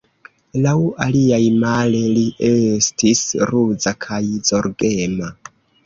Laŭ 0.61 0.71
aliaj, 1.05 1.41
male, 1.65 2.01
li 2.15 2.25
estis 2.49 3.25
ruza 3.53 3.97
kaj 4.07 4.23
zorgema. 4.53 5.35